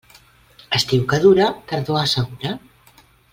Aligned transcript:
Estiu 0.77 1.03
que 1.11 1.19
dura, 1.25 1.49
tardor 1.73 2.01
assegura. 2.01 2.57